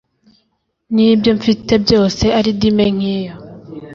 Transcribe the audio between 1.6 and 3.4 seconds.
byose ari dime nkeya.